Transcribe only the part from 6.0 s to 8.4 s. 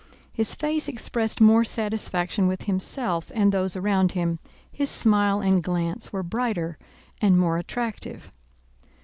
were brighter and more attractive.